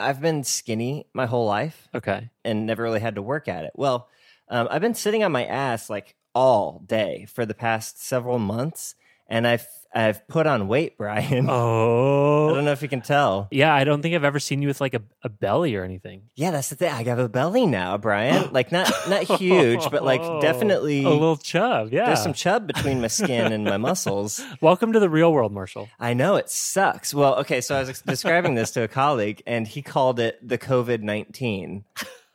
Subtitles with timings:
[0.00, 2.30] I've been skinny my whole life Okay.
[2.44, 3.72] and never really had to work at it.
[3.74, 4.08] Well,
[4.48, 8.94] um, I've been sitting on my ass like all day for the past several months,
[9.28, 11.48] and I've I've put on weight, Brian.
[11.48, 12.48] Oh.
[12.48, 12.54] I Oh.
[12.54, 13.48] don't know if you can tell.
[13.50, 16.22] Yeah, I don't think I've ever seen you with like a, a belly or anything.
[16.34, 16.92] Yeah, that's the thing.
[16.92, 18.48] I have a belly now, Brian.
[18.52, 20.40] Like not not huge, but like oh.
[20.40, 21.92] definitely a little chub.
[21.92, 22.06] Yeah.
[22.06, 24.44] there's some chub between my skin and my muscles.
[24.60, 25.88] Welcome to the real world, Marshall.
[25.98, 27.12] I know it sucks.
[27.14, 30.58] Well, okay, so I was describing this to a colleague, and he called it the
[30.58, 31.84] COVID nineteen,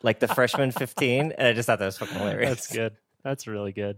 [0.02, 2.50] like the freshman fifteen, and I just thought that was fucking hilarious.
[2.50, 2.96] That's good.
[3.24, 3.98] That's really good.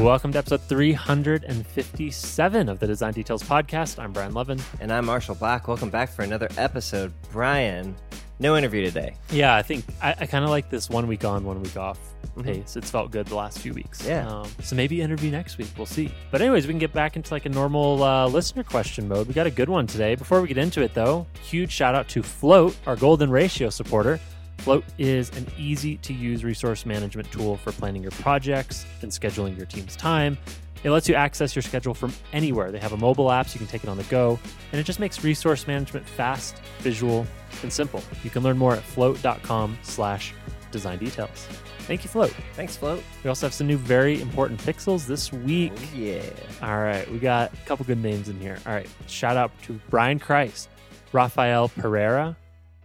[0.00, 4.02] Welcome to episode 357 of the Design Details Podcast.
[4.02, 4.58] I'm Brian Lovin.
[4.80, 5.68] And I'm Marshall Bock.
[5.68, 7.12] Welcome back for another episode.
[7.30, 7.94] Brian,
[8.38, 9.14] no interview today.
[9.28, 11.98] Yeah, I think I, I kind of like this one week on, one week off
[12.42, 12.76] pace.
[12.76, 14.06] It's felt good the last few weeks.
[14.06, 14.26] Yeah.
[14.26, 15.68] Um, so maybe interview next week.
[15.76, 16.10] We'll see.
[16.30, 19.28] But anyways, we can get back into like a normal uh, listener question mode.
[19.28, 20.14] We got a good one today.
[20.14, 24.18] Before we get into it, though, huge shout out to Float, our Golden Ratio supporter.
[24.60, 29.56] Float is an easy to use resource management tool for planning your projects and scheduling
[29.56, 30.36] your team's time.
[30.84, 32.70] It lets you access your schedule from anywhere.
[32.70, 34.38] They have a mobile app so you can take it on the go,
[34.72, 37.26] and it just makes resource management fast, visual,
[37.62, 38.02] and simple.
[38.22, 40.34] You can learn more at float.com slash
[40.70, 41.48] design details.
[41.80, 42.34] Thank you, Float.
[42.52, 43.02] Thanks, Float.
[43.24, 45.72] We also have some new very important pixels this week.
[45.74, 46.22] Oh, yeah.
[46.62, 48.58] All right, we got a couple good names in here.
[48.66, 50.68] All right, shout out to Brian Christ,
[51.12, 52.36] Rafael Pereira,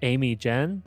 [0.01, 0.83] Amy Jen,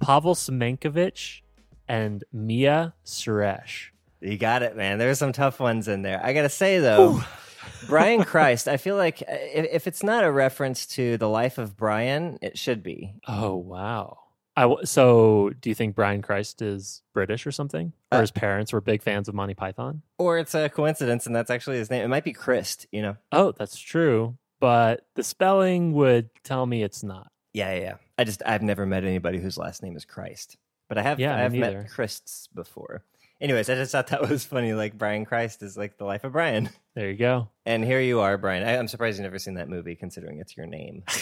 [0.00, 1.40] Pavel Semenkovich,
[1.88, 3.90] and Mia Suresh.
[4.20, 4.98] You got it, man.
[4.98, 6.20] There There's some tough ones in there.
[6.24, 7.20] I got to say, though,
[7.86, 11.58] Brian Christ, I feel like uh, if, if it's not a reference to the life
[11.58, 13.14] of Brian, it should be.
[13.28, 14.18] Oh wow!
[14.56, 18.30] I w- so do you think Brian Christ is British or something, or Uh, his
[18.30, 20.02] parents were big fans of Monty Python?
[20.18, 22.02] Or it's a coincidence and that's actually his name.
[22.04, 23.16] It might be Christ, you know?
[23.32, 27.30] Oh, that's true, but the spelling would tell me it's not.
[27.52, 27.94] Yeah, yeah, yeah.
[28.18, 30.56] I just, I've never met anybody whose last name is Christ.
[30.88, 31.82] But I have, Yeah, I have neither.
[31.82, 33.02] met Christs before.
[33.40, 34.72] Anyways, I just thought that was funny.
[34.72, 36.70] Like, Brian Christ is like the life of Brian.
[36.94, 37.50] There you go.
[37.66, 38.66] And here you are, Brian.
[38.66, 41.04] I, I'm surprised you've never seen that movie, considering it's your name.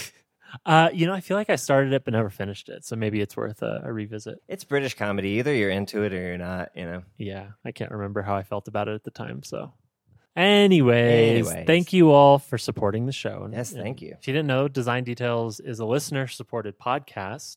[0.64, 3.20] Uh, you know, I feel like I started it but never finished it, so maybe
[3.20, 4.40] it's worth a, a revisit.
[4.46, 5.30] It's British comedy.
[5.30, 7.02] Either you're into it or you're not, you know?
[7.18, 9.42] Yeah, I can't remember how I felt about it at the time.
[9.42, 9.72] So,
[10.36, 11.66] anyways, Anyways.
[11.66, 13.48] thank you all for supporting the show.
[13.52, 14.14] Yes, and thank you.
[14.18, 17.56] If you didn't know, Design Details is a listener supported podcast,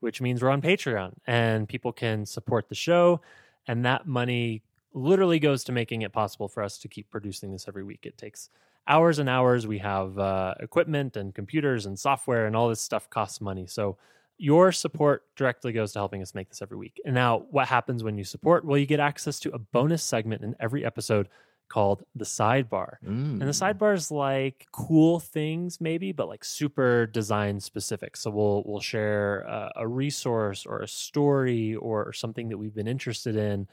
[0.00, 3.20] which means we're on Patreon and people can support the show.
[3.66, 4.62] And that money
[4.92, 8.00] literally goes to making it possible for us to keep producing this every week.
[8.04, 8.48] It takes
[8.86, 9.66] hours and hours.
[9.66, 13.66] We have uh, equipment and computers and software, and all this stuff costs money.
[13.66, 13.96] So,
[14.36, 17.00] your support directly goes to helping us make this every week.
[17.04, 18.64] And now, what happens when you support?
[18.64, 21.28] Well, you get access to a bonus segment in every episode
[21.68, 22.96] called the sidebar.
[23.04, 23.40] Mm.
[23.40, 28.16] And the sidebar is like cool things, maybe, but like super design specific.
[28.16, 32.88] So we'll we'll share uh, a resource or a story or something that we've been
[32.88, 33.68] interested in.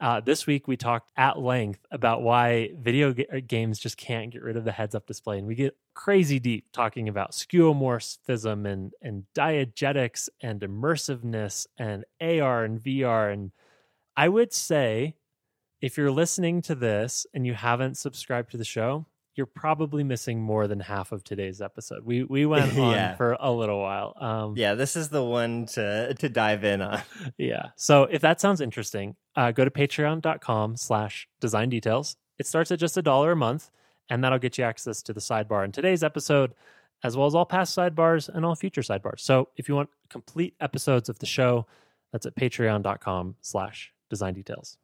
[0.00, 4.30] Uh, this week we talked at length about why video ga- uh, games just can't
[4.30, 8.92] get rid of the heads-up display, and we get crazy deep talking about skeuomorphism and
[9.02, 13.32] and diegetics and immersiveness and AR and VR.
[13.32, 13.50] And
[14.16, 15.16] I would say
[15.80, 20.40] if you're listening to this and you haven't subscribed to the show, you're probably missing
[20.42, 22.04] more than half of today's episode.
[22.04, 23.14] We we went on Yeah.
[23.16, 24.14] for a little while.
[24.20, 27.02] Um, Yeah, this is the one to to dive in on.
[27.38, 27.66] yeah.
[27.76, 32.16] So if that sounds interesting, uh, go to patreon.com slash design details.
[32.38, 33.70] It starts at just a dollar a month,
[34.10, 36.54] and that'll get you access to the sidebar in today's episode,
[37.04, 39.20] as well as all past sidebars and all future sidebars.
[39.20, 41.66] So if you want complete episodes of the show,
[42.12, 44.78] that's at patreon.com slash design details.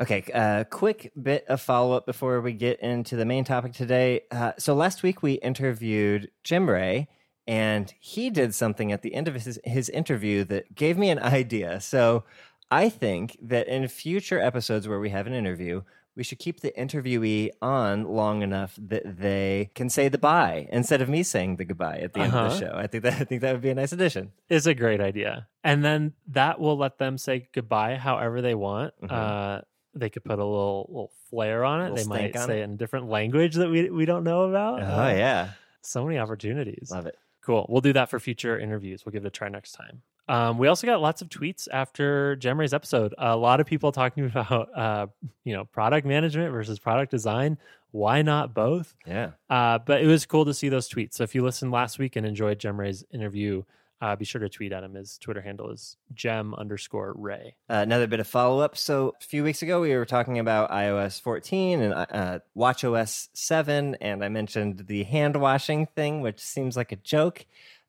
[0.00, 4.22] Okay, uh, quick bit of follow up before we get into the main topic today.
[4.30, 7.08] Uh, so last week we interviewed Jim Ray,
[7.46, 11.18] and he did something at the end of his, his interview that gave me an
[11.18, 11.80] idea.
[11.80, 12.24] So
[12.70, 15.82] I think that in future episodes where we have an interview,
[16.16, 21.00] we should keep the interviewee on long enough that they can say the bye instead
[21.02, 22.48] of me saying the goodbye at the end of Uh-huh.
[22.48, 22.72] the show.
[22.74, 24.32] I think that I think that would be a nice addition.
[24.48, 25.48] is a great idea.
[25.64, 28.92] And then that will let them say goodbye however they want.
[29.02, 29.10] Mhm.
[29.10, 29.60] Uh,
[29.94, 31.94] they could put a little little flair on it.
[31.96, 32.64] They might say it.
[32.64, 34.82] in a different language that we we don't know about.
[34.82, 35.50] Oh Uh, yeah,
[35.82, 36.90] so many opportunities.
[36.90, 37.18] love it.
[37.42, 37.66] Cool.
[37.68, 39.04] We'll do that for future interviews.
[39.04, 40.02] We'll give it a try next time.
[40.28, 43.12] Um, we also got lots of tweets after Gemray's episode.
[43.18, 45.06] A lot of people talking about uh,
[45.44, 47.58] you know product management versus product design.
[47.90, 48.94] Why not both?
[49.06, 49.32] Yeah.
[49.50, 51.12] Uh, but it was cool to see those tweets.
[51.14, 53.64] So if you listened last week and enjoyed Gemray's interview,
[54.02, 54.94] uh, be sure to tweet at him.
[54.94, 57.54] His Twitter handle is gem underscore ray.
[57.70, 58.76] Uh, another bit of follow up.
[58.76, 63.94] So a few weeks ago, we were talking about iOS 14 and uh, WatchOS 7,
[64.00, 67.46] and I mentioned the hand washing thing, which seems like a joke.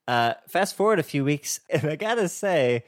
[0.07, 2.83] Uh, fast forward a few weeks, and I gotta say,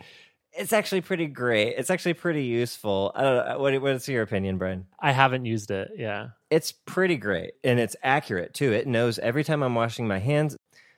[0.58, 1.76] it's actually pretty great.
[1.78, 3.12] It's actually pretty useful.
[3.16, 3.60] I don't know.
[3.60, 4.86] What, what's your opinion, Brian?
[5.00, 5.92] I haven't used it.
[5.98, 6.30] Yeah.
[6.50, 8.72] It's pretty great and it's accurate too.
[8.72, 10.56] It knows every time I'm washing my hands.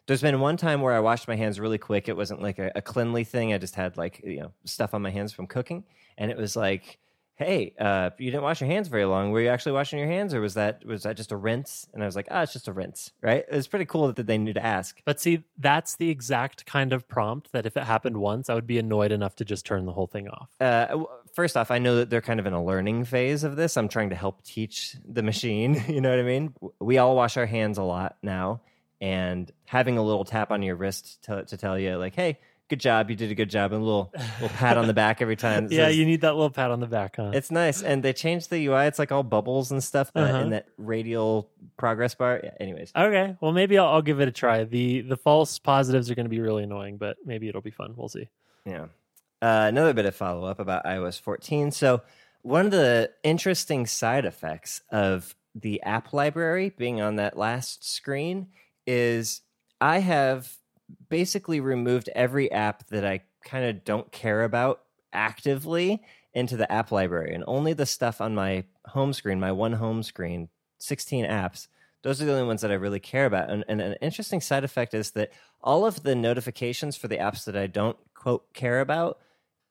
[0.07, 2.07] There's been one time where I washed my hands really quick.
[2.07, 3.54] It wasn't like a, a cleanly thing.
[3.54, 5.83] I just had like, you know, stuff on my hands from cooking.
[6.18, 6.98] And it was like,
[7.38, 9.30] hey, uh, you didn't wash your hands very long.
[9.30, 11.88] Were you actually washing your hands, or was that was that just a rinse?
[11.94, 13.45] And I was like, ah, oh, it's just a rinse, right?
[13.50, 15.00] It's pretty cool that they knew to ask.
[15.06, 18.68] But see, that's the exact kind of prompt that if it happened once, I would
[18.68, 20.50] be annoyed enough to just turn the whole thing off.
[20.60, 21.03] Uh,
[21.33, 23.77] first off, I know that they're kind of in a learning phase of this.
[23.77, 25.83] I'm trying to help teach the machine.
[25.98, 26.53] You know what I mean?
[26.80, 28.62] We all wash our hands a lot now,
[29.00, 32.40] and having a little tap on your wrist to, to tell you like, hey
[32.70, 35.22] good job, you did a good job, and a little little pat on the back
[35.22, 35.68] every time.
[35.70, 37.32] yeah, says, you need that little pat on the back, huh?
[37.34, 38.86] It's nice, and they changed the UI.
[38.86, 40.38] It's like all bubbles and stuff uh, uh-huh.
[40.40, 42.42] in that radial progress bar.
[42.44, 44.64] Yeah, anyways, okay, well maybe I'll, I'll, give it a try.
[44.64, 47.94] the The false positives are going to be really annoying, but maybe it'll be fun.
[47.96, 48.30] We'll see.
[48.66, 48.88] Yeah.
[49.42, 51.70] Uh, another bit of follow up about iOS 14.
[51.70, 52.02] So
[52.42, 58.48] one of the interesting side effects of the app library being on that last screen
[58.88, 59.42] is
[59.80, 60.57] I have
[61.10, 64.81] basically removed every app that I kind of don't care about
[65.13, 66.01] actively
[66.34, 70.04] into the app library and only the stuff on my home screen, my one home
[70.04, 70.50] screen,
[70.80, 71.68] 16 apps.
[72.04, 73.50] Those are the only ones that I really care about.
[73.50, 75.31] And, and an interesting side effect is that
[75.62, 79.19] all of the notifications for the apps that I don't quote care about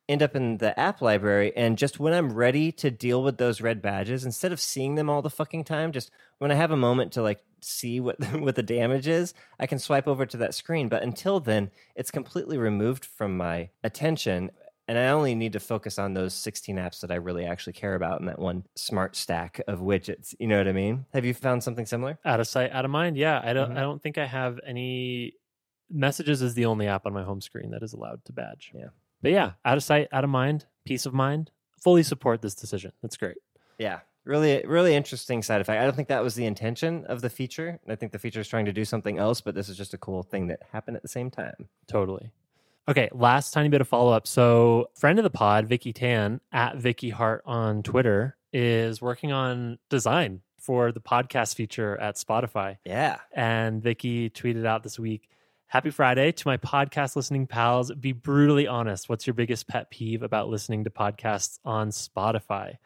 [0.08, 3.60] end up in the app library and just when i'm ready to deal with those
[3.60, 6.76] red badges instead of seeing them all the fucking time just when i have a
[6.76, 10.54] moment to like see what what the damage is i can swipe over to that
[10.54, 10.88] screen.
[10.88, 14.50] But until then it's completely removed from my attention
[14.88, 17.94] and i only need to focus on those 16 apps that i really actually care
[17.94, 20.34] about in that one smart stack of widgets.
[20.38, 21.06] You know what i mean?
[21.12, 22.18] Have you found something similar?
[22.24, 23.16] Out of sight out of mind?
[23.16, 23.78] Yeah i don't mm-hmm.
[23.78, 25.34] i don't think i have any
[25.90, 28.72] messages is the only app on my home screen that is allowed to badge.
[28.74, 28.88] Yeah
[29.26, 31.50] but yeah, out of sight, out of mind, peace of mind.
[31.82, 32.92] Fully support this decision.
[33.02, 33.38] That's great.
[33.76, 35.82] Yeah, really, really interesting side effect.
[35.82, 37.80] I don't think that was the intention of the feature.
[37.88, 39.98] I think the feature is trying to do something else, but this is just a
[39.98, 41.68] cool thing that happened at the same time.
[41.88, 42.30] Totally.
[42.86, 44.28] Okay, last tiny bit of follow up.
[44.28, 49.80] So, friend of the pod, Vicki Tan at Vicki Hart on Twitter, is working on
[49.90, 52.76] design for the podcast feature at Spotify.
[52.84, 53.16] Yeah.
[53.32, 55.28] And Vicky tweeted out this week
[55.68, 57.90] Happy Friday to my podcast listening pals.
[57.90, 59.08] Be brutally honest.
[59.08, 62.76] What's your biggest pet peeve about listening to podcasts on Spotify?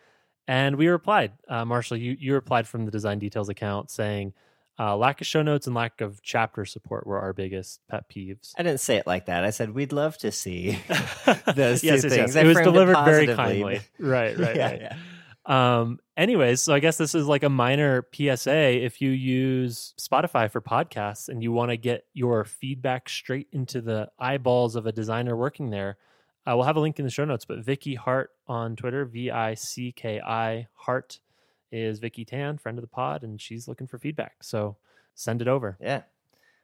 [0.48, 4.32] And we replied, uh, Marshall, you, you replied from the Design Details account saying,
[4.78, 8.54] uh, lack of show notes and lack of chapter support were our biggest pet peeves.
[8.56, 9.44] I didn't say it like that.
[9.44, 10.78] I said we'd love to see
[11.54, 12.34] those yes, two yes, things.
[12.34, 12.36] Yes.
[12.36, 13.82] It was delivered very kindly.
[13.98, 14.80] Right, right, yeah, right.
[14.80, 14.96] Yeah.
[15.46, 18.84] Um, anyways, so I guess this is like a minor PSA.
[18.84, 23.80] If you use Spotify for podcasts and you want to get your feedback straight into
[23.80, 25.96] the eyeballs of a designer working there,
[26.46, 27.44] uh, we'll have a link in the show notes.
[27.44, 31.20] But Vicki Hart on Twitter, V I C K I Hart,
[31.72, 34.42] is Vicki Tan, friend of the pod, and she's looking for feedback.
[34.42, 34.76] So
[35.14, 35.78] send it over.
[35.80, 36.02] Yeah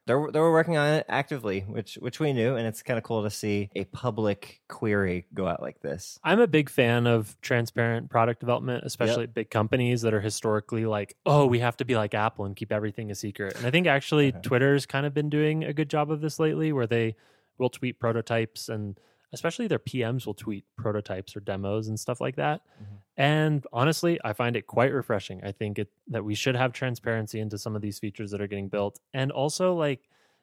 [0.07, 3.05] they're they were working on it actively, which which we knew, and it's kind of
[3.05, 6.19] cool to see a public query go out like this.
[6.23, 9.35] I'm a big fan of transparent product development, especially yep.
[9.35, 12.73] big companies that are historically like, oh, we have to be like Apple and keep
[12.73, 13.57] everything a secret.
[13.57, 14.43] And I think actually uh-huh.
[14.43, 17.17] Twitter's kind of been doing a good job of this lately, where they
[17.59, 18.99] will tweet prototypes and
[19.33, 22.63] especially their PMs will tweet prototypes or demos and stuff like that.
[22.83, 22.95] Mm-hmm.
[23.17, 25.43] And honestly, I find it quite refreshing.
[25.43, 28.47] I think it, that we should have transparency into some of these features that are
[28.47, 29.01] getting built.
[29.15, 30.01] And also, like,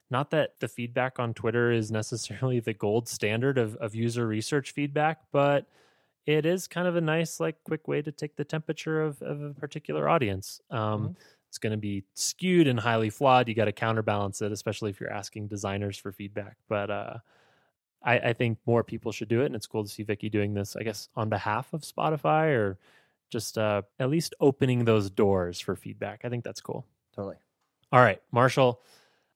[0.09, 4.71] not that the feedback on Twitter is necessarily the gold standard of, of user research
[4.71, 5.67] feedback, but
[6.25, 9.41] it is kind of a nice, like, quick way to take the temperature of, of
[9.41, 10.61] a particular audience.
[10.71, 11.11] Um, mm-hmm.
[11.49, 13.47] It's going to be skewed and highly flawed.
[13.47, 16.57] You got to counterbalance it, especially if you're asking designers for feedback.
[16.67, 17.17] But uh,
[18.03, 20.53] I, I think more people should do it, and it's cool to see Vicky doing
[20.53, 20.75] this.
[20.75, 22.77] I guess on behalf of Spotify or
[23.29, 26.21] just uh, at least opening those doors for feedback.
[26.23, 26.85] I think that's cool.
[27.15, 27.35] Totally.
[27.91, 28.81] All right, Marshall.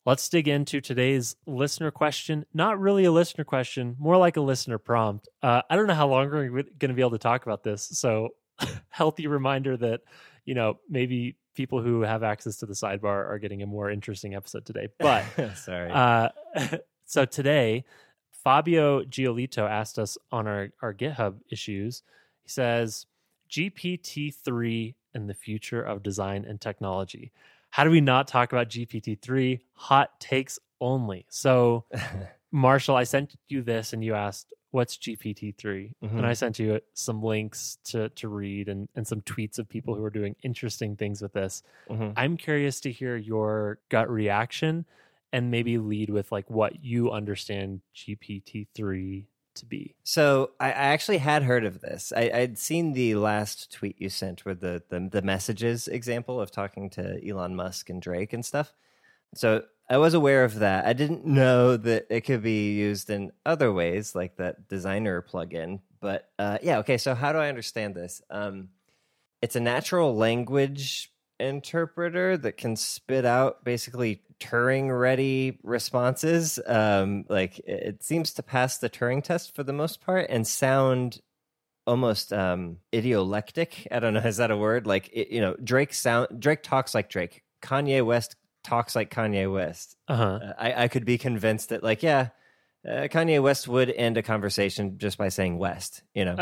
[0.05, 2.45] Let's dig into today's listener question.
[2.53, 5.27] Not really a listener question, more like a listener prompt.
[5.43, 7.83] Uh, I don't know how long we're going to be able to talk about this.
[7.91, 8.29] So,
[8.89, 10.01] healthy reminder that,
[10.45, 14.33] you know, maybe people who have access to the sidebar are getting a more interesting
[14.33, 14.87] episode today.
[14.97, 15.25] But,
[15.57, 15.91] sorry.
[15.91, 16.29] Uh,
[17.05, 17.83] so, today,
[18.47, 22.01] Fabio Giolito asked us on our, our GitHub issues.
[22.43, 23.05] He says,
[23.49, 27.33] GPT-3 and the future of design and technology.
[27.71, 29.59] How do we not talk about GPT-3?
[29.73, 31.25] Hot takes only.
[31.27, 31.83] So,
[32.53, 35.93] Marshall, I sent you this and you asked, what's GPT 3?
[36.01, 36.11] Mhm.
[36.17, 39.93] And I sent you some links to, to read and, and some tweets of people
[39.93, 41.63] who are doing interesting things with this.
[41.89, 42.13] Mhm.
[42.15, 44.85] I'm curious to hear your gut reaction
[45.33, 49.95] and maybe lead with like what you understand GPT 3 to be.
[50.03, 52.13] So I, I actually had heard of this.
[52.15, 56.51] I, I'd seen the last tweet you sent with the, the the messages example of
[56.51, 58.73] talking to Elon Musk and Drake and stuff.
[59.35, 60.85] So I was aware of that.
[60.85, 65.79] I didn't know that it could be used in other ways, like that designer plugin.
[65.99, 66.97] But uh, yeah, okay.
[66.97, 68.21] So how do I understand this?
[68.29, 68.69] Um,
[69.41, 76.59] it's a natural language interpreter that can spit out basically Turing ready responses.
[76.65, 81.21] Um, like it seems to pass the Turing test for the most part and sound
[81.87, 83.87] almost um idiolectic.
[83.91, 84.85] I don't know, is that a word?
[84.85, 87.43] Like it, you know, Drake sound Drake talks like Drake.
[87.63, 89.95] Kanye West talks like Kanye West.
[90.07, 90.23] Uh-huh.
[90.23, 92.29] Uh, I, I could be convinced that like, yeah,
[92.87, 96.37] uh, Kanye West would end a conversation just by saying West, you know.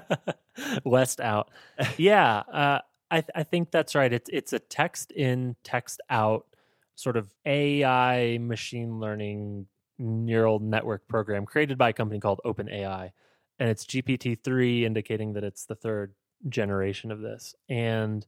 [0.84, 1.50] West out.
[1.96, 4.12] Yeah, uh, I I think that's right.
[4.12, 6.46] It's it's a text in, text out
[6.94, 9.66] sort of AI machine learning
[9.98, 13.10] neural network program created by a company called OpenAI,
[13.58, 16.14] and it's GPT three, indicating that it's the third
[16.48, 17.54] generation of this.
[17.68, 18.26] And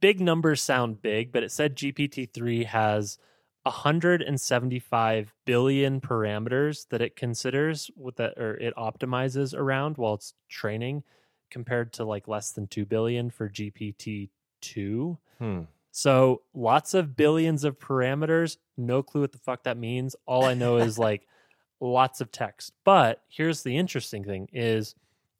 [0.00, 3.18] big numbers sound big, but it said GPT three has
[3.64, 11.02] 175 billion parameters that it considers with that or it optimizes around while it's training
[11.50, 15.18] compared to like less than 2 billion for GPT-2.
[15.38, 15.60] Hmm.
[15.92, 20.14] So lots of billions of parameters, no clue what the fuck that means.
[20.26, 21.26] All I know is like
[21.80, 22.72] lots of text.
[22.84, 24.94] But here's the interesting thing is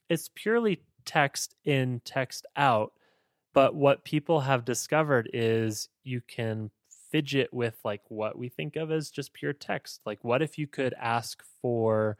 [0.08, 2.92] it's purely text in, text out.
[3.52, 6.70] But what people have discovered is you can
[7.10, 10.00] fidget with like what we think of as just pure text.
[10.06, 12.16] Like what if you could ask for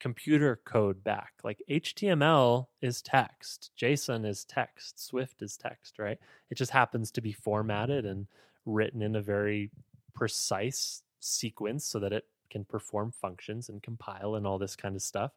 [0.00, 1.32] computer code back?
[1.44, 6.18] Like HTML is text, JSON is text, Swift is text, right?
[6.50, 8.26] It just happens to be formatted and
[8.64, 9.70] written in a very
[10.14, 15.02] precise sequence so that it can perform functions and compile and all this kind of
[15.02, 15.32] stuff.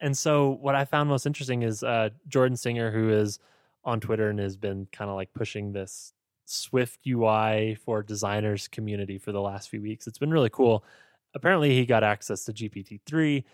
[0.00, 3.38] And so what I found most interesting is uh, Jordan Singer, who is
[3.84, 6.12] on Twitter and has been kind of like pushing this
[6.46, 10.06] Swift UI for designers community for the last few weeks.
[10.06, 10.84] It's been really cool.
[11.34, 13.44] Apparently, he got access to GPT-3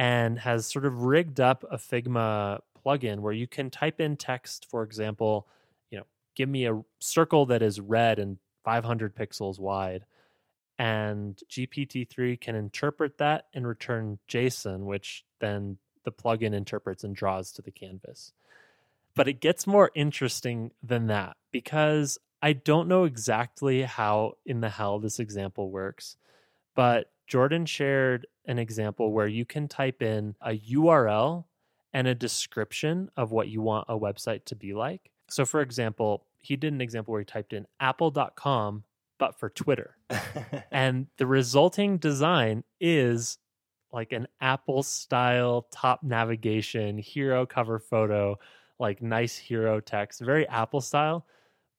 [0.00, 4.66] and has sort of rigged up a Figma plugin where you can type in text,
[4.70, 5.46] for example,
[5.90, 10.06] you know, give me a circle that is red and 500 pixels wide.
[10.78, 17.52] And GPT-3 can interpret that and return JSON, which then the plugin interprets and draws
[17.52, 18.32] to the canvas.
[19.14, 24.70] But it gets more interesting than that because I don't know exactly how in the
[24.70, 26.16] hell this example works,
[26.74, 31.44] but Jordan shared an example where you can type in a URL
[31.92, 35.12] and a description of what you want a website to be like.
[35.28, 38.82] So, for example, he did an example where he typed in apple.com,
[39.18, 39.96] but for Twitter.
[40.72, 43.38] And the resulting design is
[43.92, 48.38] like an Apple style top navigation, hero cover photo,
[48.78, 51.26] like nice hero text, very Apple style,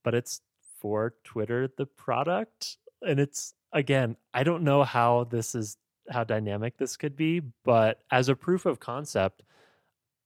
[0.03, 0.41] but it's
[0.79, 2.77] for Twitter, the product.
[3.01, 5.77] And it's, again, I don't know how this is,
[6.09, 9.43] how dynamic this could be, but as a proof of concept,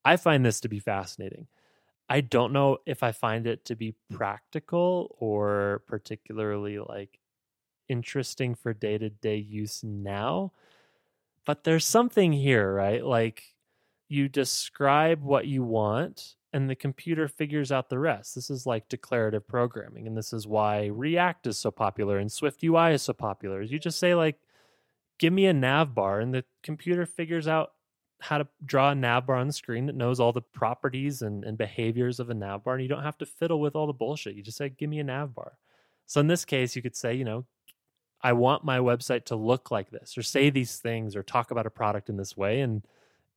[0.04, 1.48] I find this to be fascinating.
[2.08, 7.20] I don't know if I find it to be practical or particularly like
[7.90, 10.52] interesting for day to day use now.
[11.46, 13.04] But there's something here, right?
[13.04, 13.56] Like
[14.08, 18.34] you describe what you want and the computer figures out the rest.
[18.34, 20.08] This is like declarative programming.
[20.08, 23.62] And this is why React is so popular and Swift UI is so popular.
[23.62, 24.40] You just say, like,
[25.20, 27.74] give me a nav bar, and the computer figures out
[28.22, 31.44] how to draw a nav bar on the screen that knows all the properties and,
[31.44, 32.76] and behaviors of a nav bar.
[32.76, 34.36] And you don't have to fiddle with all the bullshit.
[34.36, 35.58] You just say, give me a nav bar.
[36.06, 37.44] So in this case, you could say, you know,
[38.22, 41.66] I want my website to look like this, or say these things, or talk about
[41.66, 42.62] a product in this way.
[42.62, 42.88] And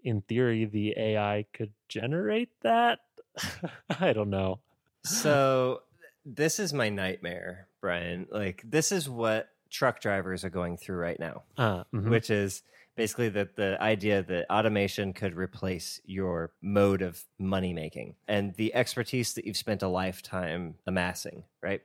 [0.04, 3.00] in theory, the AI could generate that.
[4.00, 4.61] I don't know.
[5.04, 5.83] so
[6.25, 8.26] this is my nightmare, Brian.
[8.30, 12.09] Like this is what truck drivers are going through right now, Uh, mhm.
[12.11, 12.62] which is
[12.97, 18.75] basically that the idea that automation could replace your mode of money making and the
[18.75, 21.83] expertise that you've spent a lifetime amassing, right?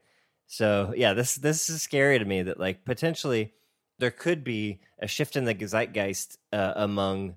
[0.48, 3.54] So yeah, this this is scary to me that like potentially
[4.00, 7.36] there could be a shift in the zeitgeist uh, among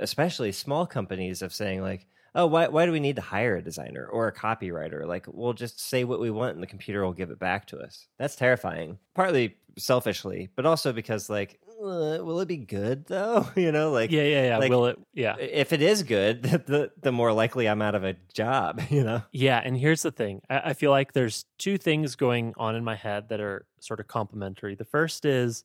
[0.00, 3.62] especially small companies of saying like oh why, why do we need to hire a
[3.62, 7.12] designer or a copywriter like we'll just say what we want and the computer will
[7.12, 12.40] give it back to us that's terrifying partly selfishly but also because like uh, will
[12.40, 13.48] it be good though?
[13.56, 14.58] you know, like yeah, yeah, yeah.
[14.58, 14.98] like, Will it?
[15.12, 15.36] Yeah.
[15.38, 18.80] if it is good, the the more likely I'm out of a job.
[18.92, 19.22] You know.
[19.32, 20.42] Yeah, and here's the thing.
[20.50, 24.00] I, I feel like there's two things going on in my head that are sort
[24.00, 24.74] of complementary.
[24.74, 25.64] The first is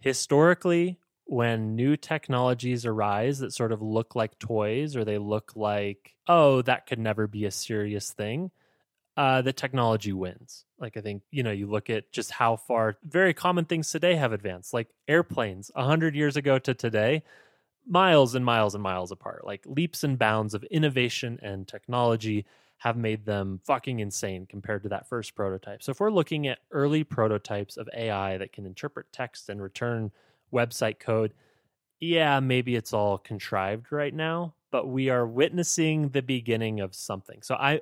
[0.00, 6.14] historically, when new technologies arise that sort of look like toys or they look like,
[6.28, 8.50] oh, that could never be a serious thing,
[9.16, 10.64] uh, the technology wins.
[10.78, 14.14] Like I think, you know, you look at just how far very common things today
[14.14, 17.24] have advanced, like airplanes 100 years ago to today,
[17.88, 19.44] miles and miles and miles apart.
[19.44, 22.46] Like leaps and bounds of innovation and technology
[22.78, 25.82] have made them fucking insane compared to that first prototype.
[25.82, 30.12] So if we're looking at early prototypes of AI that can interpret text and return
[30.52, 31.32] website code,
[32.00, 37.42] yeah, maybe it's all contrived right now, but we are witnessing the beginning of something.
[37.42, 37.80] So I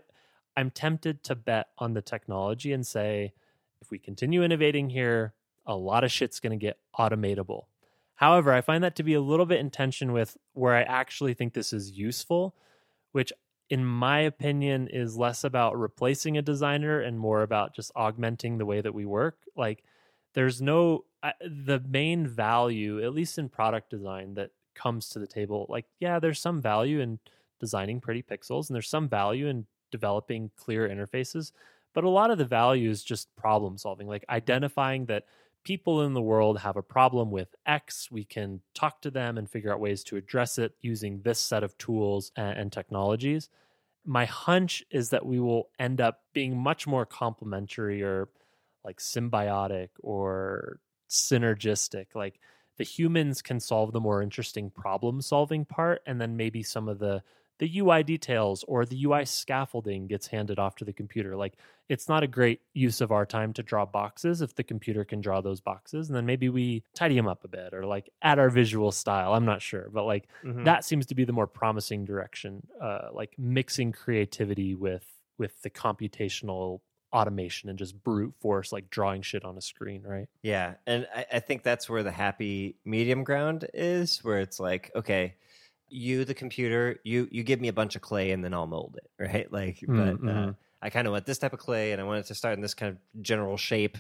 [0.57, 3.33] I'm tempted to bet on the technology and say
[3.81, 5.35] if we continue innovating here,
[5.67, 7.65] a lot of shit's going to get automatable.
[8.15, 11.35] However, I find that to be a little bit in tension with where I actually
[11.35, 12.55] think this is useful,
[13.13, 13.33] which
[13.69, 18.67] in my opinion is less about replacing a designer and more about just augmenting the
[18.67, 19.39] way that we work.
[19.57, 19.83] Like
[20.35, 21.05] there's no
[21.41, 26.19] the main value at least in product design that comes to the table like yeah
[26.19, 27.19] there's some value in
[27.61, 31.53] designing pretty pixels and there's some value in developing clear interfaces
[31.95, 35.25] but a lot of the value is just problem solving like identifying that
[35.65, 39.51] people in the world have a problem with x we can talk to them and
[39.51, 43.49] figure out ways to address it using this set of tools and, and technologies.
[44.05, 48.29] My hunch is that we will end up being much more complementary or
[48.85, 52.15] like symbiotic or synergistic.
[52.15, 52.41] Like
[52.77, 56.99] the humans can solve the more interesting problem solving part, and then maybe some of
[56.99, 57.23] the
[57.59, 61.37] the UI details or the UI scaffolding gets handed off to the computer.
[61.37, 61.55] Like
[61.89, 65.21] it's not a great use of our time to draw boxes if the computer can
[65.21, 68.39] draw those boxes, and then maybe we tidy them up a bit or like add
[68.39, 69.35] our visual style.
[69.35, 70.65] I'm not sure, but like mm-hmm.
[70.65, 72.67] that seems to be the more promising direction.
[72.81, 75.07] Uh, like mixing creativity with
[75.39, 76.81] with the computational
[77.15, 80.29] automation and just brute force like drawing shit on a screen, right?
[80.43, 80.75] Yeah.
[80.87, 85.35] And I, I, think that's where the happy medium ground is, where it's like, okay,
[85.89, 88.99] you the computer, you you give me a bunch of clay and then I'll mold
[88.99, 89.51] it, right?
[89.53, 90.27] Like mm-hmm.
[90.27, 92.35] but uh, I kind of want this type of clay and I want it to
[92.35, 93.97] start in this kind of general shape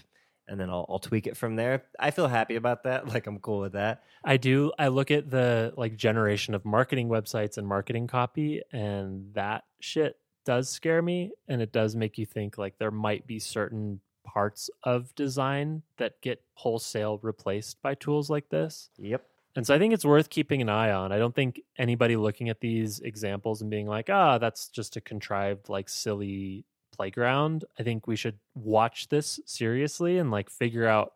[0.47, 1.85] and then I'll, I'll tweak it from there.
[1.99, 3.05] I feel happy about that.
[3.15, 4.03] Like I'm cool with that.
[4.25, 4.73] I do.
[4.77, 10.17] I look at the like generation of marketing websites and marketing copy, and that shit
[10.45, 14.71] does scare me and it does make you think like there might be certain parts
[14.83, 18.91] of design that get wholesale replaced by tools like this.
[18.99, 19.25] Yep.
[19.57, 21.13] And so I think it's worth keeping an eye on.
[21.13, 25.01] I don't think anybody looking at these examples and being like, ah, that's just a
[25.01, 27.65] contrived, like silly playground.
[27.79, 31.13] I think we should watch this seriously and like figure out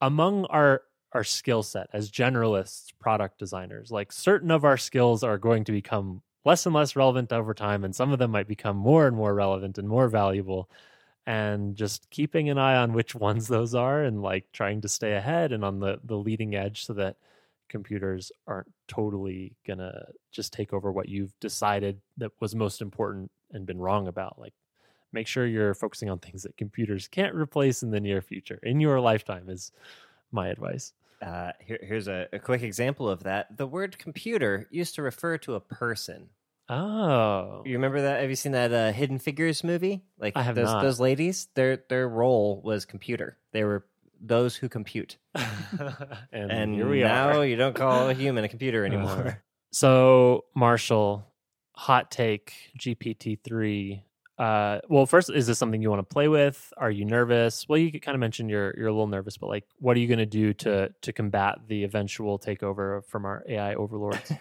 [0.00, 5.38] among our our skill set as generalists, product designers, like certain of our skills are
[5.38, 8.76] going to become less and less relevant over time, and some of them might become
[8.76, 10.70] more and more relevant and more valuable.
[11.26, 15.14] And just keeping an eye on which ones those are, and like trying to stay
[15.14, 17.16] ahead and on the the leading edge, so that
[17.68, 23.66] computers aren't totally gonna just take over what you've decided that was most important and
[23.66, 24.38] been wrong about.
[24.38, 24.54] Like,
[25.12, 28.80] make sure you're focusing on things that computers can't replace in the near future in
[28.80, 29.48] your lifetime.
[29.48, 29.72] Is
[30.32, 30.92] my advice.
[31.20, 33.56] Uh, here, here's a, a, quick example of that.
[33.56, 36.30] The word computer used to refer to a person.
[36.70, 38.20] Oh, you remember that?
[38.20, 40.04] Have you seen that uh, Hidden Figures movie?
[40.18, 40.82] Like I have those, not.
[40.82, 43.36] those ladies, their their role was computer.
[43.52, 43.84] They were
[44.20, 45.18] those who compute.
[45.34, 47.44] and, and here we now are.
[47.44, 49.26] you don't call a human a computer anymore.
[49.26, 49.32] Uh,
[49.72, 51.26] so, Marshall,
[51.74, 54.04] hot take GPT three
[54.40, 56.72] uh, well, first, is this something you want to play with?
[56.78, 57.68] Are you nervous?
[57.68, 60.08] Well, you kind of mentioned you're you're a little nervous, but like, what are you
[60.08, 64.32] going to do to to combat the eventual takeover from our AI overlords?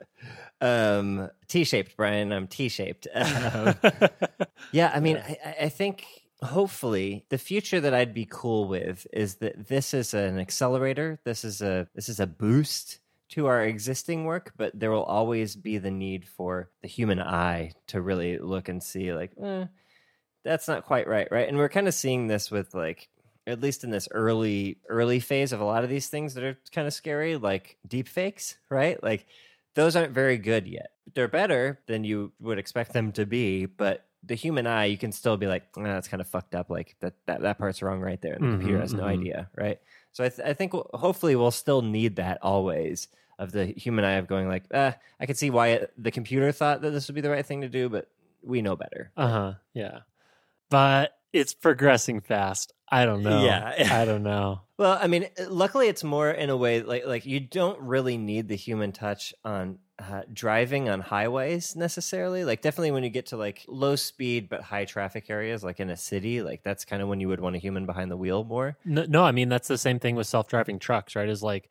[0.62, 2.32] um, T-shaped, Brian.
[2.32, 3.06] I'm T-shaped.
[3.14, 3.74] Um,
[4.72, 6.06] yeah, I mean, I, I think
[6.42, 11.20] hopefully the future that I'd be cool with is that this is an accelerator.
[11.26, 13.00] This is a this is a boost
[13.32, 17.72] to our existing work, but there will always be the need for the human eye
[17.86, 19.64] to really look and see, like, eh,
[20.44, 21.48] that's not quite right, right?
[21.48, 23.08] And we're kind of seeing this with like,
[23.46, 26.58] at least in this early early phase of a lot of these things that are
[26.72, 29.02] kind of scary, like deep fakes, right?
[29.02, 29.26] Like
[29.74, 30.90] those aren't very good yet.
[31.14, 35.10] They're better than you would expect them to be, but the human eye, you can
[35.10, 36.70] still be like, oh, that's kind of fucked up.
[36.70, 38.34] Like that, that, that part's wrong right there.
[38.34, 39.20] And the mm-hmm, computer has no mm-hmm.
[39.20, 39.78] idea, right?
[40.12, 43.08] So I, th- I think hopefully we'll still need that always
[43.42, 46.52] of the human eye of going like, uh, I could see why it, the computer
[46.52, 48.08] thought that this would be the right thing to do, but
[48.42, 49.10] we know better.
[49.16, 49.52] Uh huh.
[49.74, 50.00] Yeah.
[50.70, 52.72] But it's progressing fast.
[52.90, 53.44] I don't know.
[53.44, 53.74] Yeah.
[53.90, 54.60] I don't know.
[54.78, 58.48] Well, I mean, luckily it's more in a way like like you don't really need
[58.48, 62.44] the human touch on uh, driving on highways necessarily.
[62.44, 65.88] Like definitely when you get to like low speed but high traffic areas, like in
[65.88, 68.42] a city, like that's kind of when you would want a human behind the wheel
[68.42, 68.76] more.
[68.84, 71.28] No, no, I mean that's the same thing with self-driving trucks, right?
[71.28, 71.70] Is like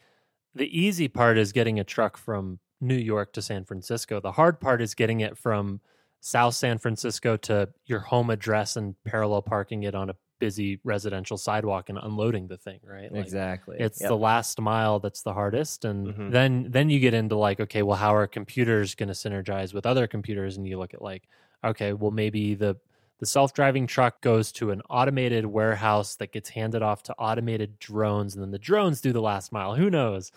[0.56, 4.20] the easy part is getting a truck from New York to San Francisco.
[4.20, 5.82] The hard part is getting it from
[6.20, 11.38] South San Francisco to your home address and parallel parking it on a busy residential
[11.38, 13.12] sidewalk and unloading the thing, right?
[13.12, 13.78] Like, exactly.
[13.80, 14.10] It's Yep.
[14.10, 16.32] the last mile that's the hardest and Mhm.
[16.32, 19.86] then then you get into like okay, well how are computers going to synergize with
[19.86, 21.28] other computers and you look at like
[21.64, 22.76] okay, well maybe the
[23.22, 28.34] the self-driving truck goes to an automated warehouse that gets handed off to automated drones
[28.36, 29.76] and then the drones do the last mile.
[29.76, 30.34] Who knows?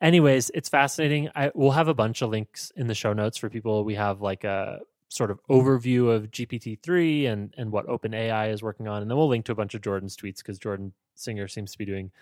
[0.00, 1.28] Anyways, it's fascinating.
[1.34, 3.84] I we'll have a bunch of links in the show notes for people.
[3.84, 8.86] We have like a sort of overview of GPT-3 and and what OpenAI is working
[8.88, 11.72] on and then we'll link to a bunch of Jordan's tweets cuz Jordan Singer seems
[11.72, 12.12] to be doing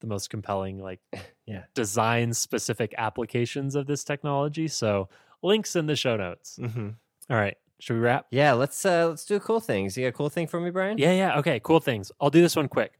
[0.00, 1.00] the most compelling like
[1.46, 1.64] Yeah.
[1.74, 4.68] design specific applications of this technology.
[4.68, 5.08] So,
[5.42, 6.56] links in the show notes.
[6.56, 6.90] hmm
[7.28, 7.56] All right.
[7.78, 8.26] Should we wrap?
[8.30, 9.96] Yeah, let's uh let's do cool things.
[9.96, 10.98] You got a cool thing for me, Brian?
[10.98, 11.38] Yeah, yeah.
[11.38, 12.10] Okay, cool things.
[12.20, 12.94] I'll do this one quick.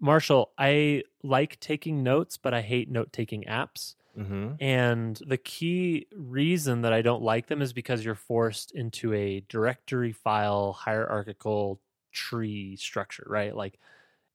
[0.00, 3.94] Marshall, I like taking notes, but I hate note taking apps.
[4.18, 4.62] Mm-hmm.
[4.62, 9.44] And the key reason that I don't like them is because you're forced into a
[9.48, 11.80] directory file hierarchical
[12.12, 13.54] tree structure, right?
[13.54, 13.78] Like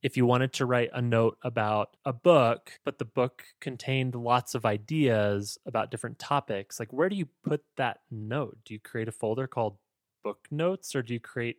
[0.05, 4.53] if you wanted to write a note about a book, but the book contained lots
[4.53, 8.55] of ideas about different topics, like where do you put that note?
[8.65, 9.77] Do you create a folder called
[10.23, 11.57] book notes or do you create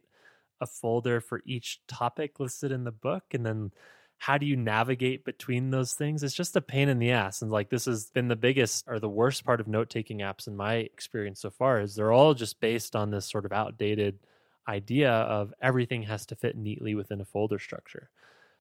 [0.61, 3.25] a folder for each topic listed in the book?
[3.33, 3.73] And then
[4.19, 6.23] how do you navigate between those things?
[6.23, 9.01] It's just a pain in the ass and like this has been the biggest or
[9.01, 12.61] the worst part of note-taking apps in my experience so far is they're all just
[12.61, 14.21] based on this sort of outdated
[14.69, 18.09] idea of everything has to fit neatly within a folder structure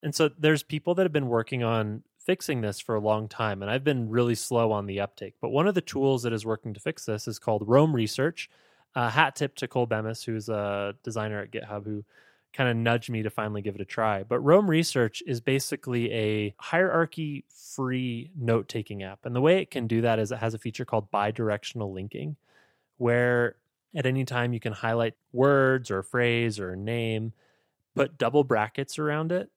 [0.05, 3.61] and so there's people that have been working on fixing this for a long time
[3.61, 6.45] and i've been really slow on the uptake but one of the tools that is
[6.45, 8.49] working to fix this is called roam research
[8.95, 12.03] uh, hat tip to Cole Bemis, who's a designer at GitHub, who
[12.53, 14.23] kind of nudged me to finally give it a try.
[14.23, 19.25] But Roam Research is basically a hierarchy free note taking app.
[19.25, 22.37] And the way it can do that is it has a feature called bidirectional linking,
[22.97, 23.57] where
[23.93, 27.33] at any time you can highlight words or a phrase or a name,
[27.95, 29.49] put double brackets around it,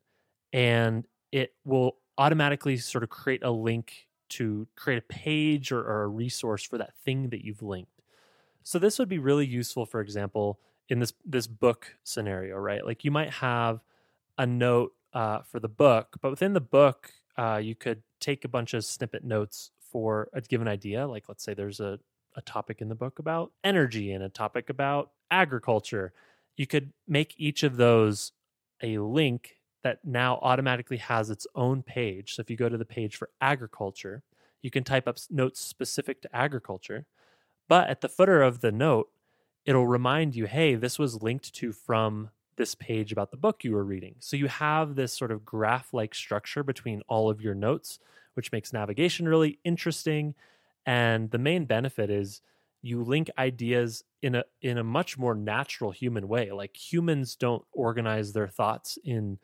[0.53, 6.03] and it will automatically sort of create a link to create a page or, or
[6.03, 8.03] a resource for that thing that you've linked.
[8.63, 12.85] So this would be really useful, for example, in this this book scenario, right?
[12.85, 13.81] Like you might have
[14.37, 18.49] a note uh, for the book, but within the book, uh, you could take a
[18.49, 21.07] bunch of snippet notes for a given idea.
[21.07, 21.99] Like let's say there's a
[22.37, 26.13] a topic in the book about energy and a topic about agriculture.
[26.57, 28.33] You could make each of those
[28.83, 32.35] a link that now automatically has its own page.
[32.35, 34.23] So if you go to the page for agriculture,
[34.63, 37.07] you can type up notes specific to agriculture.
[37.69, 39.11] But at the footer of the note,
[39.65, 43.73] it'll remind you, hey, this was linked to from this page about the book you
[43.73, 44.17] were reading.
[44.19, 47.99] So you have this sort of graph like structure between all of your notes,
[48.35, 50.35] which makes navigation really interesting.
[50.85, 52.43] And the main benefit is
[52.83, 56.51] you link ideas in a in a much more natural human way.
[56.51, 59.39] Like humans don't organize their thoughts in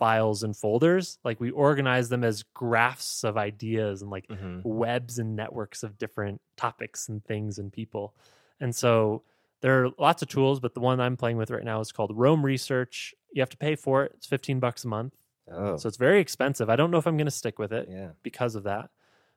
[0.00, 1.18] files and folders.
[1.22, 4.60] Like we organize them as graphs of ideas and like Mm-hmm.
[4.64, 8.14] webs and networks of different topics and things and people.
[8.58, 9.22] And so
[9.60, 12.10] there are lots of tools, but the one I'm playing with right now is called
[12.14, 13.14] Roam Research.
[13.32, 14.12] You have to pay for it.
[14.16, 15.14] It's 15 bucks a month.
[15.52, 16.70] Oh, So it's very expensive.
[16.70, 18.10] I don't know if I'm going to stick with it yeah.
[18.22, 18.90] because of that.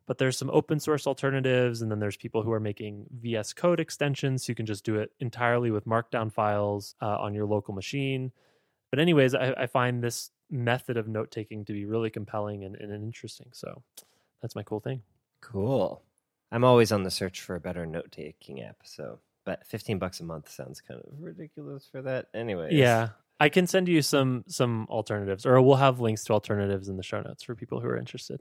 [0.05, 3.79] But there's some open source alternatives, and then there's people who are making VS Code
[3.79, 4.45] extensions.
[4.45, 8.31] So you can just do it entirely with Markdown files uh, on your local machine.
[8.89, 12.75] But, anyways, I, I find this method of note taking to be really compelling and,
[12.75, 13.47] and interesting.
[13.51, 13.81] So
[14.41, 15.01] that's my cool thing.
[15.41, 16.01] Cool.
[16.51, 18.77] I'm always on the search for a better note taking app.
[18.83, 22.27] So, but 15 bucks a month sounds kind of ridiculous for that.
[22.33, 22.69] Anyway.
[22.71, 23.09] Yeah.
[23.39, 27.03] I can send you some some alternatives, or we'll have links to alternatives in the
[27.03, 28.39] show notes for people who are interested.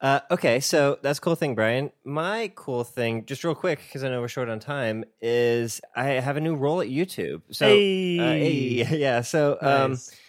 [0.00, 1.90] Uh, okay, so that's a cool thing, Brian.
[2.04, 6.04] My cool thing, just real quick, because I know we're short on time, is I
[6.04, 7.42] have a new role at YouTube.
[7.50, 9.22] So, hey, uh, hey, yeah.
[9.22, 10.10] So, um, Nice.
[10.10, 10.20] w-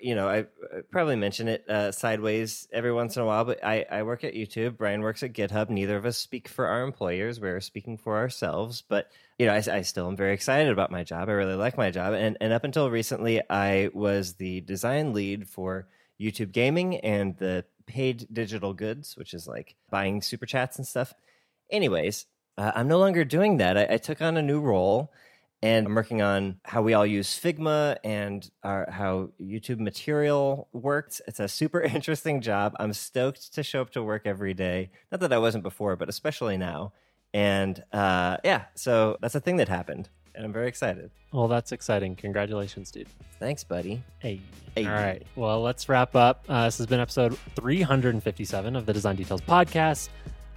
[0.00, 0.46] you know, I
[0.90, 4.34] probably mention it uh, sideways every once in a while, but I, I work at
[4.34, 4.78] YouTube.
[4.78, 5.68] Brian works at GitHub.
[5.68, 7.40] Neither of us speak for our employers.
[7.40, 8.82] We're speaking for ourselves.
[8.88, 11.28] But, you know, I, I still am very excited about my job.
[11.28, 12.14] I really like my job.
[12.14, 17.64] And, and up until recently, I was the design lead for YouTube gaming and the
[17.86, 21.12] paid digital goods, which is like buying super chats and stuff.
[21.70, 22.24] Anyways,
[22.56, 23.76] uh, I'm no longer doing that.
[23.76, 25.12] I, I took on a new role
[25.62, 31.20] And I'm working on how we all use Figma and our, how YouTube material works.
[31.26, 32.74] It's a super interesting job.
[32.78, 34.90] I'm stoked to show up to work every day.
[35.10, 36.92] Not that I wasn't before, but especially now.
[37.32, 40.08] And uh, yeah, so that's a thing that happened.
[40.34, 41.10] And I'm very excited.
[41.32, 42.14] Well, that's exciting.
[42.16, 43.08] Congratulations, dude.
[43.38, 44.02] Thanks, buddy.
[44.18, 44.40] Hey.
[44.74, 44.86] Hey.
[44.86, 45.26] All right.
[45.34, 46.44] Well, let's wrap up.
[46.48, 50.10] Uh, this has been episode 357 of the Design Details podcast.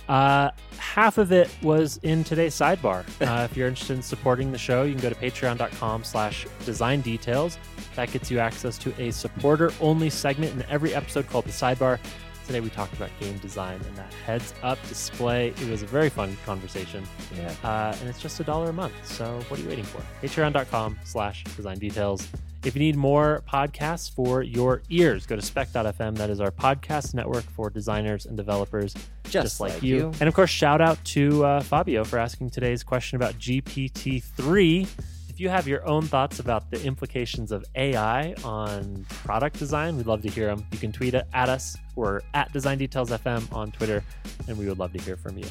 [0.10, 3.06] Uh, half of it was in today's sidebar.
[3.30, 7.00] Uh, if you're interested in supporting the show, you can go to patreon.com slash design
[7.02, 7.60] details.
[7.96, 12.00] That gets you access to a supporter only segment in every episode called the sidebar.
[12.48, 15.50] Today we talked about game design and that heads up display.
[15.50, 17.04] It was a very fun conversation.
[17.36, 17.54] Yeah.
[17.64, 18.94] Uh, and it's just a dollar a month.
[19.04, 20.02] So what are you waiting for?
[20.26, 22.28] Patreon.com slash design details.
[22.66, 26.18] If you need more podcasts for your ears, go to spec.fm.
[26.18, 28.96] That is our podcast network for designers and developers
[29.30, 30.12] just, like, you.
[30.20, 34.88] And of course, shout out to uh, Fabio for asking today's question about GPT-3.
[35.30, 40.06] If you have your own thoughts about the implications of AI on product design, we'd
[40.06, 40.66] love to hear them.
[40.72, 44.04] You can tweet at us or at Design Details FM on Twitter,
[44.48, 45.46] and we would love to hear from you.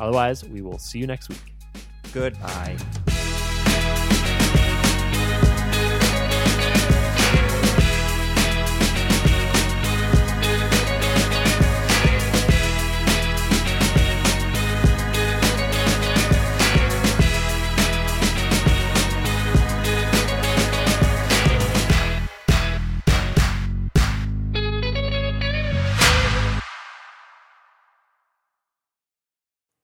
[0.00, 1.54] Otherwise, we will see you next week.
[2.12, 2.76] Goodbye.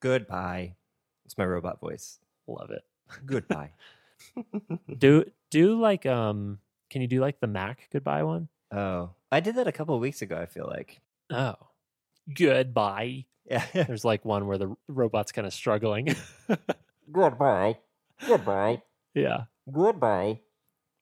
[0.02, 0.74] Goodbye.
[1.24, 2.18] It's my robot voice.
[2.46, 2.82] Love it.
[3.24, 3.70] Goodbye.
[4.98, 6.58] Do do like um
[6.90, 8.48] can you do like the Mac goodbye one?
[8.70, 10.36] oh, I did that a couple of weeks ago.
[10.36, 11.00] I feel like.
[11.30, 11.54] Oh.
[12.32, 13.26] Goodbye.
[13.50, 13.64] Yeah.
[13.74, 16.14] There's like one where the robot's kind of struggling.
[17.12, 17.78] Goodbye.
[18.26, 18.82] Goodbye.
[19.14, 19.44] yeah.
[19.72, 20.40] Goodbye.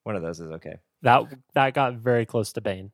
[0.05, 0.77] One of those is okay.
[1.03, 2.91] That that got very close to Bane.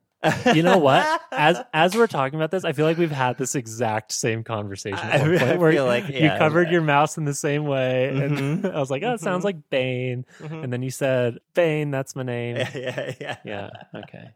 [0.54, 1.20] You know what?
[1.32, 4.98] As as we're talking about this, I feel like we've had this exact same conversation.
[4.98, 6.72] I- I where feel like, you covered yeah.
[6.72, 8.74] your mouse in the same way, and Mhm.
[8.74, 9.44] I was like, "Oh, it sounds Mhm.
[9.44, 10.64] like Bane," Mhm.
[10.64, 13.36] and then you said, "Bane, that's my name." yeah, yeah, yeah.
[13.44, 13.70] yeah.
[13.94, 14.30] Okay.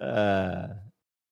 [0.00, 0.68] Uh,